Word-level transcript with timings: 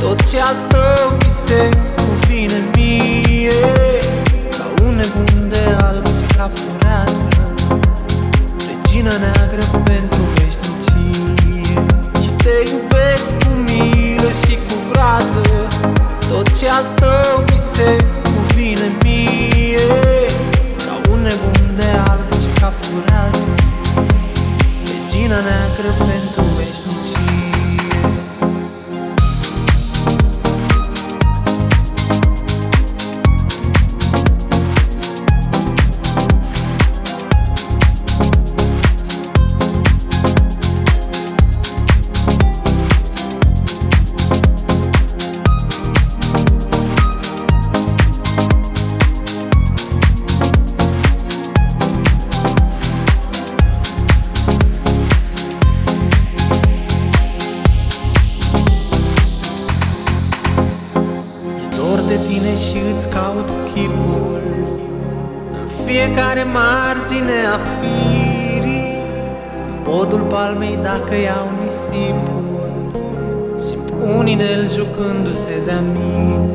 Tot 0.00 0.28
ce 0.28 0.40
al 0.40 0.56
tău 0.68 1.16
mi 1.18 1.30
se 1.46 1.68
cuvine 1.96 2.68
mie 2.74 3.60
Ca 4.50 4.84
un 4.84 4.94
nebun 4.94 5.48
de 5.48 5.76
alb 5.78 6.06
îți 6.06 6.22
regina 8.66 9.16
neagră 9.18 9.64
pentru 9.84 10.20
veșnicie. 10.34 11.82
Și 12.22 12.28
te 12.36 12.70
iubesc 12.70 13.28
cu 13.38 13.50
milă 13.66 14.30
și 14.44 14.54
cu 14.66 14.74
groază. 14.90 15.66
Tot 16.28 16.58
ce 16.58 16.68
al 16.68 16.84
tău 16.94 17.44
mi 17.50 17.58
se 17.72 17.96
cuvine 18.22 18.96
mie 19.02 19.86
Ca 20.76 21.10
un 21.10 21.20
nebun 21.22 21.74
de 21.76 21.86
alb 22.08 22.26
îți 22.30 22.46
regina 24.84 25.38
neagră 25.40 25.90
pentru 25.98 26.19
de 62.60 62.66
tine 62.66 62.80
și 62.80 62.96
îți 62.96 63.08
caut 63.08 63.48
chipul. 63.72 64.40
În 65.60 65.66
fiecare 65.84 66.44
margine 66.44 67.38
a 67.54 67.58
firii 67.78 68.98
În 69.70 69.82
podul 69.82 70.20
palmei 70.20 70.78
dacă 70.82 71.14
iau 71.14 71.48
nisipul. 71.62 72.48
Simt 73.56 73.92
un 74.16 74.26
inel 74.26 74.70
jucându-se 74.70 75.54
de-a 75.64 75.80
miri. 75.80 76.48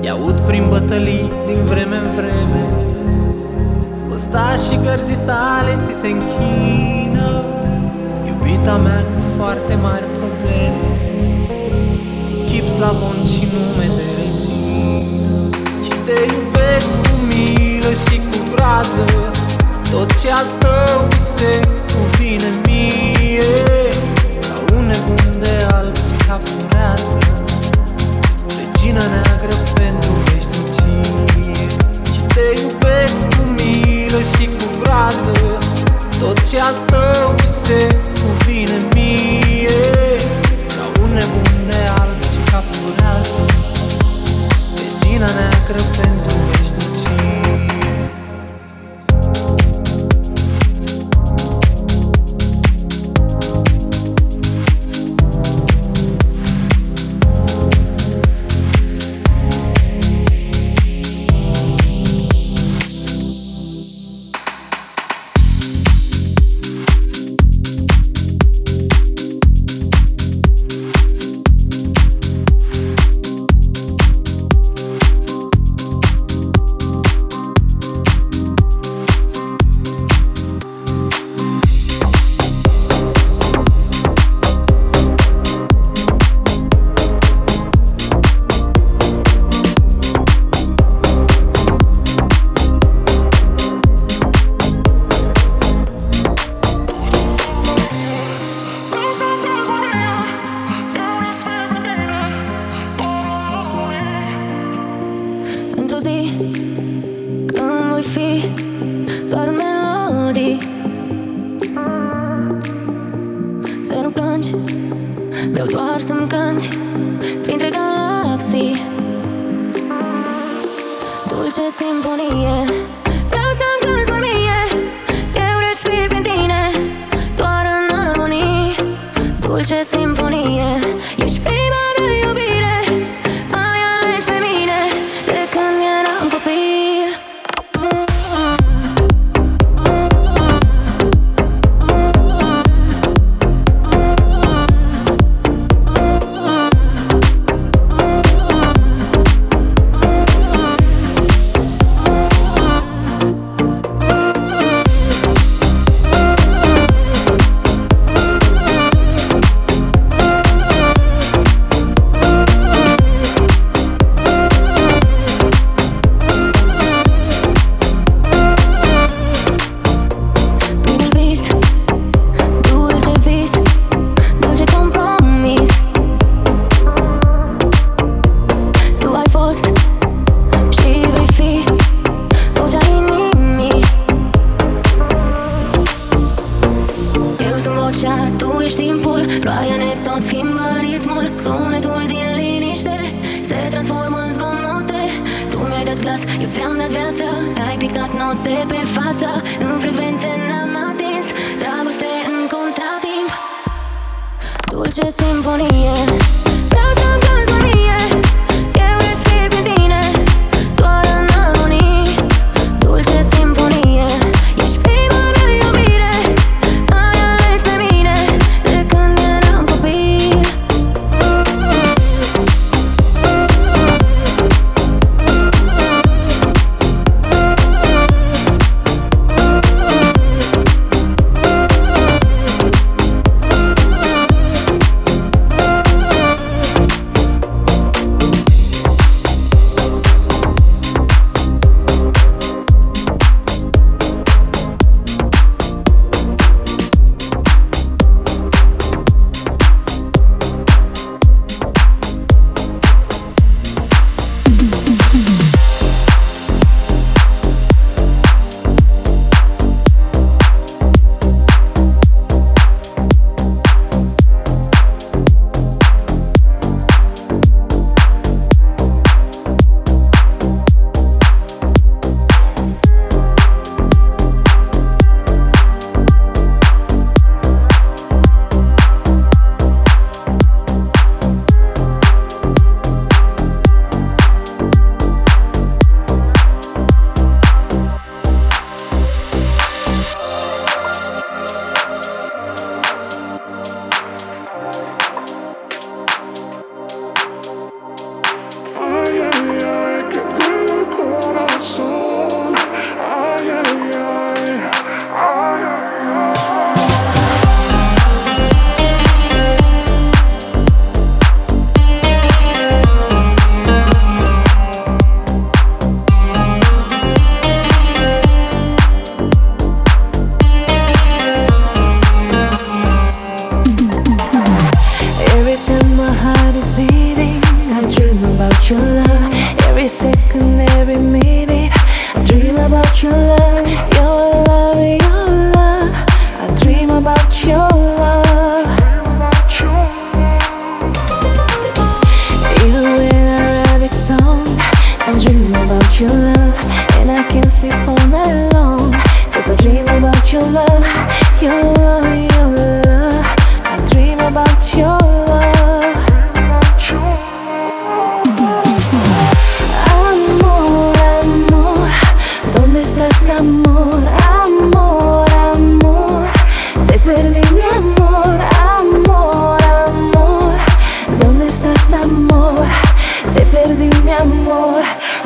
I-aud 0.00 0.40
prin 0.40 0.64
bătălii 0.68 1.32
din 1.46 1.64
vreme 1.64 1.96
în 1.96 2.10
vreme. 2.16 2.64
Usta 4.12 4.54
și 4.64 4.78
gărzii 4.84 5.18
tale 5.26 5.72
ți 5.82 5.92
se 6.00 6.06
închină. 6.06 7.42
Iubita 8.26 8.76
mea 8.76 9.00
cu 9.00 9.20
foarte 9.36 9.74
mari 9.82 10.04
probleme. 10.18 10.86
Chip 12.46 12.68
slavon 12.68 13.18
și 13.32 13.42
nume 13.52 13.86
de 13.96 14.02
regină 14.16 14.27
Și 14.27 14.27
te 16.08 16.20
iubesc 16.36 16.90
cu 17.02 17.14
milă 17.28 17.92
și 17.92 18.16
cu 18.28 18.38
groază. 18.54 19.04
Tot 19.90 20.20
ce 20.20 20.30
al 20.30 20.48
tău 20.58 20.98
mi 21.10 21.22
se 21.36 21.60
cuvine 21.92 22.50
mie 22.66 23.54
Ca 24.40 24.54
un 24.74 24.86
nebun 24.86 25.38
de 25.40 25.66
alb 25.74 25.94
ce 25.94 26.14
capurează 26.26 27.18
Regina 28.58 29.04
neagră 29.14 29.56
pentru 29.74 30.12
veșnicie. 30.24 31.66
Și 32.12 32.20
te 32.34 32.46
iubesc 32.62 33.18
cu 33.34 33.42
milă 33.58 34.20
și 34.32 34.44
cu 34.56 34.66
groază. 34.80 35.36
Tot 36.20 36.48
ce 36.48 36.58
al 36.60 36.76
tău 36.86 37.26
mi 37.36 37.50
se 37.64 37.96
cuvine 38.20 38.78
mie 38.94 39.80
Ca 40.74 40.84
un 41.02 41.10
nebun 41.16 41.56
de 41.66 41.80
alb 42.00 42.18
ce 42.32 42.40
capurează 42.50 43.44
Regina 44.76 45.26
neagră 45.36 45.57
pentru 45.68 46.17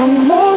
I'm 0.02 0.26
more 0.26 0.51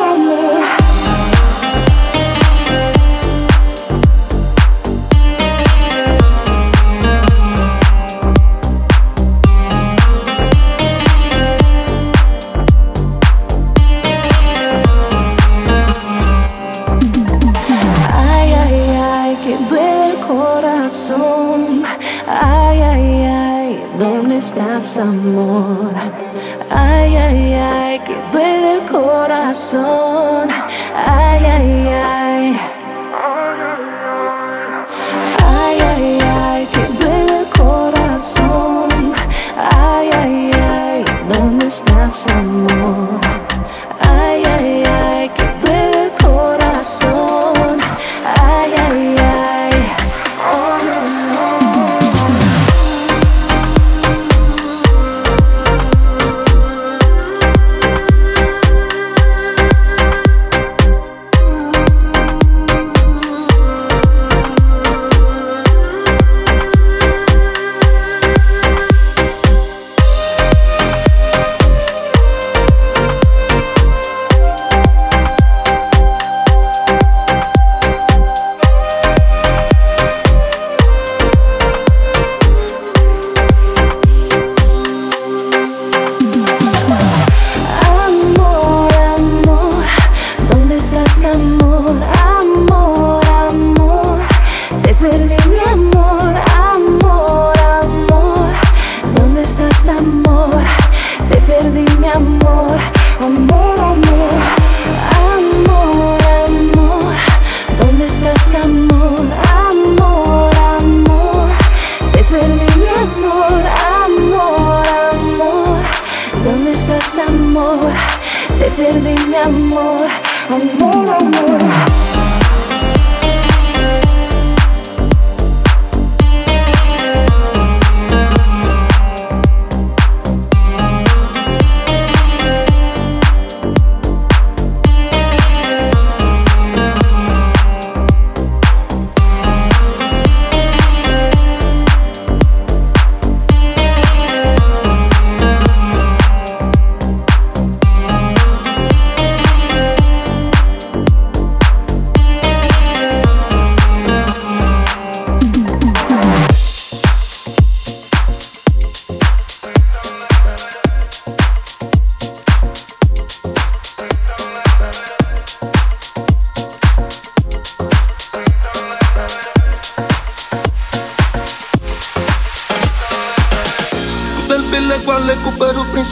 I'm 120.48 120.85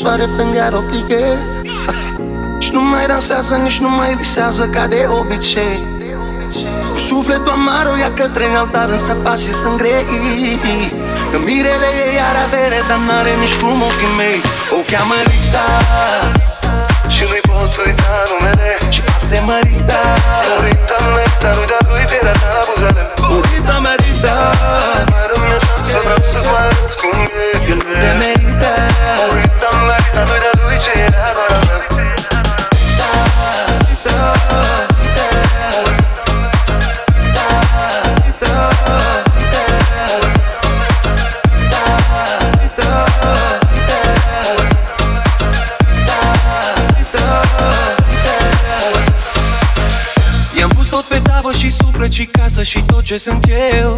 soare 0.03 0.27
pe 0.37 0.43
iar 0.55 0.73
ochii 0.73 1.05
ei 1.09 1.37
Și 2.63 2.69
nu 2.71 2.81
mai 2.81 3.05
dansează, 3.07 3.55
nici 3.55 3.79
nu 3.85 3.89
mai 3.89 4.15
visează 4.21 4.63
ca 4.75 4.83
de 4.87 5.05
obicei 5.19 5.77
Cu 6.93 6.99
sufletul 7.09 7.53
amar 7.57 7.85
o 7.93 7.95
ia 8.03 8.11
către 8.19 8.45
altar 8.61 8.89
însă 8.89 9.13
pașii 9.23 9.53
sunt 9.61 9.77
grei 9.81 10.05
Că 11.31 11.37
mirele 11.47 11.89
ei 12.05 12.17
are 12.29 12.41
avere, 12.47 12.79
dar 12.89 12.99
n-are 13.07 13.33
nici 13.43 13.55
cum 13.61 13.81
ochii 13.89 14.13
mei 14.19 14.39
O 14.77 14.79
cheamă 14.89 15.17
Rita 15.29 15.67
Și 17.13 17.23
nu-i 17.29 17.43
pot 17.49 17.71
uita 17.85 18.13
numele 18.29 18.71
Și 18.93 19.01
se 19.27 19.37
mărita 19.47 20.03
Rita 20.65 20.97
merita, 21.15 21.49
lui 21.57 21.67
dar 21.71 21.83
lui 21.89 22.05
pielea 22.11 22.35
ta 22.41 22.59
buzele 22.67 23.03
Rita 23.47 23.75
merita 23.85 24.35
Mai 25.11 25.25
dă-mi 25.29 25.53
o 25.55 25.59
șansă, 25.65 25.97
vreau 26.05 26.21
să-ți 26.31 26.49
mai 26.53 26.63
arăt 26.69 26.93
cum 27.01 27.17
e 27.47 27.52
și 52.63 52.73
casă 52.73 52.79
și 52.79 52.83
tot 52.85 53.03
ce 53.03 53.17
sunt 53.17 53.45
eu. 53.81 53.95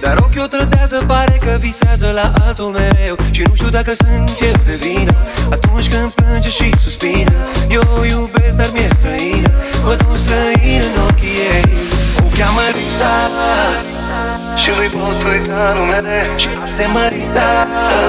Dar 0.00 0.16
ochii 0.16 0.40
o 0.40 0.46
trădează, 0.46 1.04
pare 1.06 1.38
că 1.44 1.56
visează 1.60 2.10
la 2.14 2.32
altul 2.46 2.70
mereu 2.78 3.16
Și 3.30 3.42
nu 3.48 3.54
știu 3.54 3.68
dacă 3.68 3.92
sunt 3.94 4.30
eu 4.40 4.56
de 4.66 4.76
vină 4.84 5.14
Atunci 5.50 5.88
când 5.88 6.08
plânge 6.10 6.48
și 6.48 6.74
suspină. 6.82 7.32
Eu 7.70 7.82
o 7.98 8.04
iubesc, 8.04 8.56
dar 8.56 8.70
mi-e 8.72 8.88
străină. 8.98 9.50
Văd 9.84 10.00
un 10.10 10.16
străin 10.16 10.82
în 10.88 11.00
ochii 11.08 11.36
ei. 11.54 11.68
O 12.24 12.28
cheamă 12.38 12.64
Rita 12.76 13.16
Și 14.60 14.68
nu-i 14.76 14.90
pot 14.96 15.22
uita 15.30 15.72
numele 15.76 16.18
Și 16.36 16.48
asta 16.62 16.86
mărita 16.94 17.48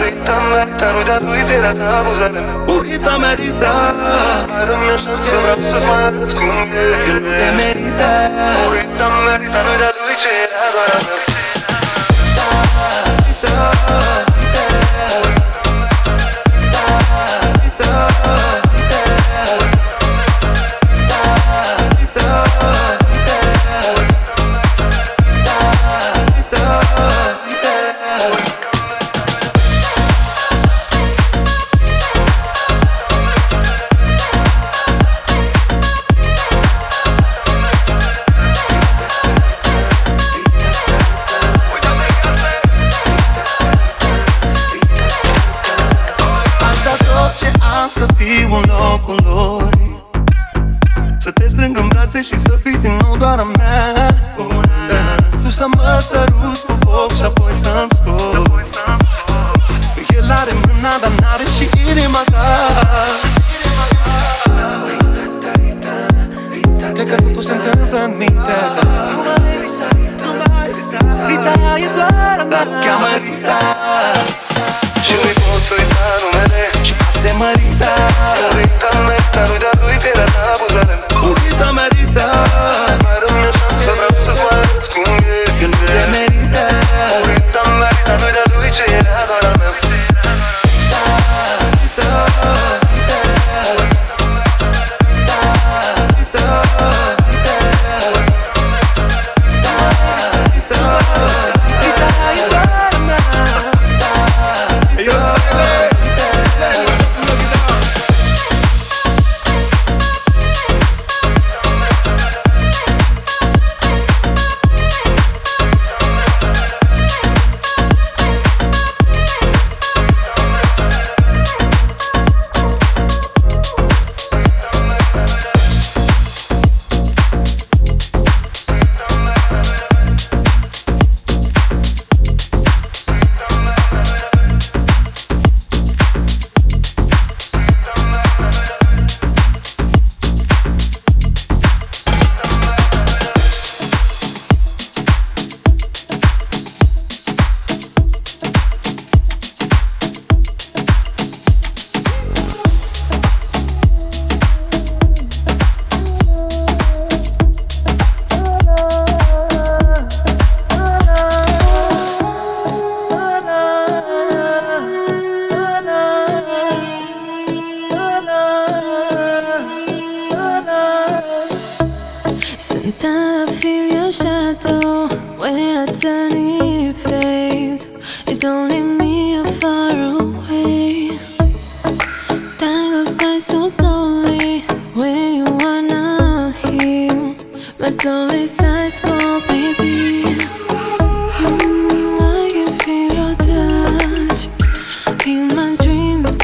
Rita. 0.04 0.36
Merita, 0.54 0.88
nu 0.96 1.02
de-a 1.08 1.20
lui 1.26 1.44
pielea 1.48 1.74
ta 1.80 2.04
buzele 2.06 2.42
Urita 2.76 3.14
merita 3.24 3.76
Mai 4.50 4.66
dă-mi 4.68 4.92
o 4.94 4.98
șansă, 5.04 5.32
vreau 5.44 5.60
să-ți 5.70 5.86
mai 5.90 6.02
arăt 6.08 6.32
cum 6.40 6.56
e. 6.82 6.86
El 7.10 7.20
nu 7.24 7.32
te 7.40 7.50
merita 7.60 8.12
Urita 8.96 9.10
merita, 9.10 9.62
nu 9.62 9.76
de-a 9.78 9.92
lui 10.06 10.16
ce 10.16 10.28
era 10.44 11.35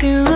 to 0.01 0.30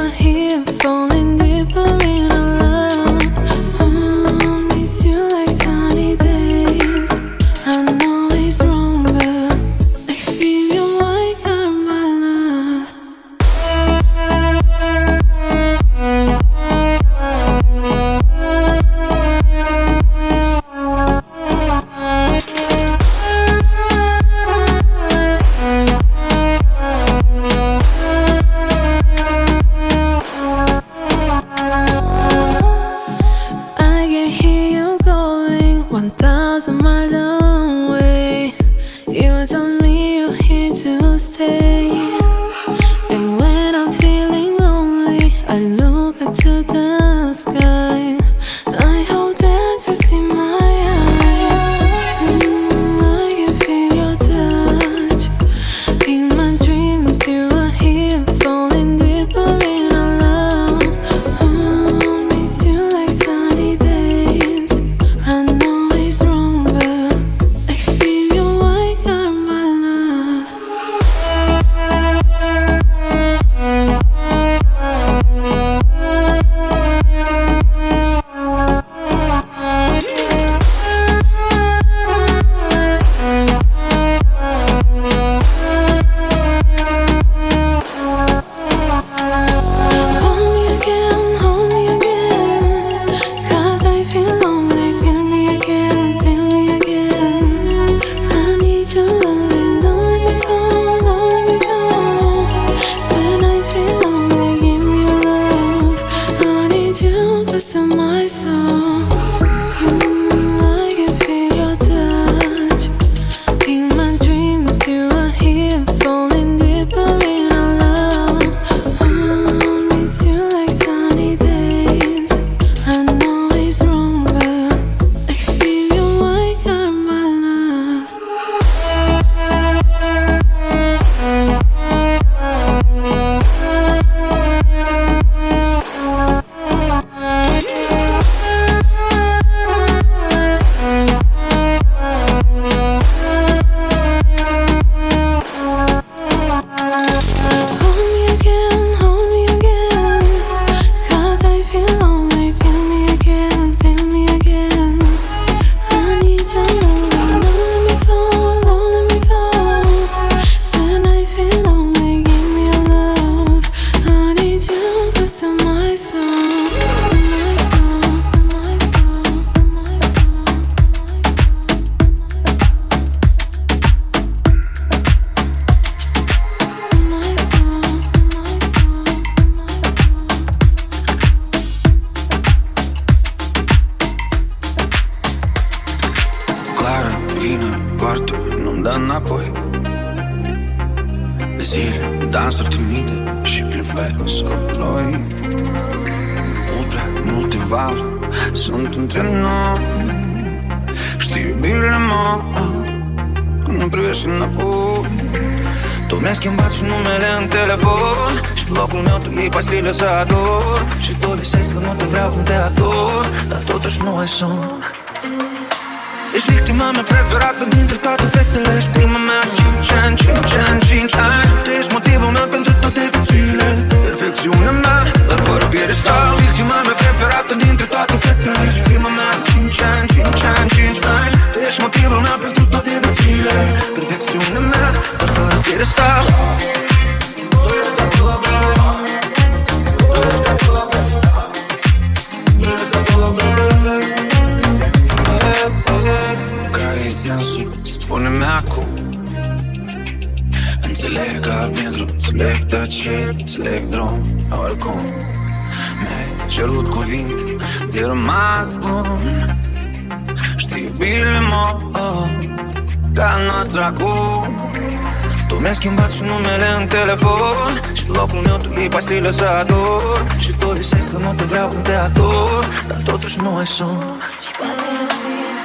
pastile 268.95 269.31
să 269.31 269.45
ador 269.61 270.25
Și 270.37 270.51
tu 270.59 270.67
visezi 270.67 271.09
că 271.09 271.17
nu 271.17 271.33
te 271.37 271.43
vreau 271.43 271.67
cum 271.67 271.81
te 271.81 271.93
ador 271.93 272.65
Dar 272.87 272.97
totuși 273.03 273.37
nu 273.41 273.55
ai 273.55 273.65
son 273.65 274.21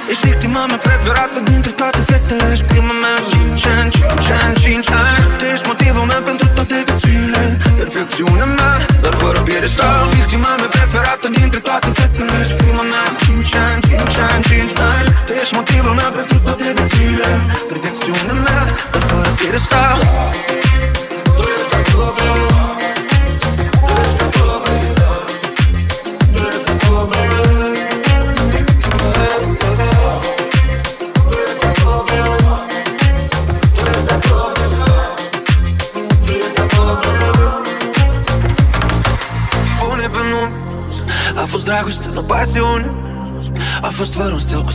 Ești 0.09 0.27
victima 0.27 0.65
mea 0.65 0.77
preferată 0.77 1.39
dintre 1.43 1.71
toate 1.71 1.97
fetele 1.97 2.51
Ești 2.51 2.65
prima 2.65 2.93
mea 3.03 3.15
5 3.29 3.65
ani, 3.65 3.91
5 3.91 4.03
ani, 4.43 4.55
5 4.55 4.89
ani. 4.89 5.37
Tu 5.37 5.43
ești 5.53 5.67
motivul 5.67 6.05
meu 6.11 6.21
pentru 6.29 6.47
toate 6.55 6.83
viețile 6.85 7.57
Perfecțiunea 7.77 8.45
mea, 8.45 8.73
dar 9.01 9.13
fără 9.13 9.39
piedestal 9.39 10.07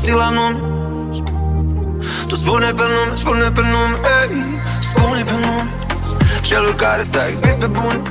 fără 0.06 0.30
un 0.38 1.12
stil 1.12 1.24
cu 1.24 1.42
stil 1.46 1.78
anume 1.78 1.98
Tu 2.28 2.34
spune 2.34 2.72
pe 2.72 2.82
nume, 2.94 3.14
spune 3.14 3.50
pe 3.50 3.60
nume 3.60 3.96
ei, 4.20 4.60
Spune 4.78 5.22
pe 5.22 5.32
nume. 5.32 5.70
Celor 6.42 6.74
care 6.74 7.06
te-a 7.10 7.26
iubit 7.28 7.54
pe 7.58 7.66
bune 7.66 8.02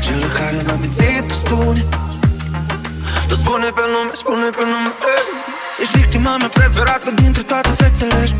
Celor 0.00 0.30
care 0.38 0.62
n-a 0.66 0.76
mințit, 0.80 1.24
tu 1.28 1.34
spune. 1.34 1.84
Tu 3.28 3.34
spune 3.34 3.68
pe 3.76 3.84
nume, 3.92 4.10
spune 4.12 4.48
pe 4.56 4.62
nume 4.70 4.92
ei. 5.14 5.26
Ești 5.82 5.98
victima 5.98 6.36
mea 6.36 6.48
preferată 6.48 7.10
dintre 7.14 7.42
toate 7.42 7.68
fetele 7.68 8.22
Ești 8.22 8.36